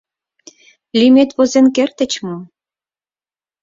[0.99, 2.37] Лӱмет возен кертыч мо?